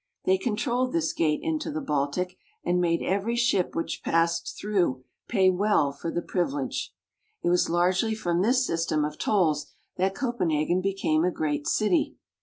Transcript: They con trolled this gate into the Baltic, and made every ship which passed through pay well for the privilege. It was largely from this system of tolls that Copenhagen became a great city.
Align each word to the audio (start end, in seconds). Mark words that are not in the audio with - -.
They 0.25 0.39
con 0.39 0.55
trolled 0.55 0.93
this 0.93 1.13
gate 1.13 1.41
into 1.43 1.69
the 1.69 1.79
Baltic, 1.79 2.35
and 2.65 2.81
made 2.81 3.03
every 3.03 3.35
ship 3.35 3.75
which 3.75 4.01
passed 4.03 4.57
through 4.59 5.03
pay 5.27 5.51
well 5.51 5.91
for 5.91 6.09
the 6.09 6.23
privilege. 6.23 6.91
It 7.43 7.49
was 7.49 7.69
largely 7.69 8.15
from 8.15 8.41
this 8.41 8.65
system 8.65 9.05
of 9.05 9.19
tolls 9.19 9.67
that 9.97 10.15
Copenhagen 10.15 10.81
became 10.81 11.23
a 11.23 11.29
great 11.29 11.67
city. 11.67 12.15